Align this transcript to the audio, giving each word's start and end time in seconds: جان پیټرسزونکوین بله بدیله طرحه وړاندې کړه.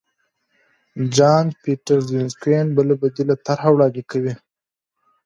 جان 1.15 1.45
پیټرسزونکوین 1.61 2.67
بله 2.75 2.93
بدیله 3.01 3.35
طرحه 3.45 3.69
وړاندې 3.73 4.03
کړه. 4.11 4.33